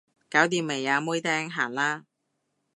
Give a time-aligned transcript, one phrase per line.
[0.31, 2.05] 搞掂未啊妹釘，行啦